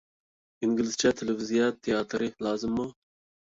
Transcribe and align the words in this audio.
ئىنگلىزچە 0.67 1.11
تېلېۋىزىيە 1.19 1.67
تىياتىرى 1.89 2.31
لازىممۇ؟ 2.47 2.89